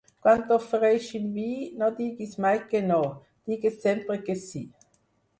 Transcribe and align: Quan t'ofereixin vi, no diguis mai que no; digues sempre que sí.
Quan 0.25 0.39
t'ofereixin 0.51 1.25
vi, 1.33 1.43
no 1.81 1.89
diguis 1.99 2.33
mai 2.45 2.57
que 2.71 2.81
no; 2.85 2.97
digues 3.51 3.77
sempre 3.83 4.17
que 4.31 4.37
sí. 4.45 4.63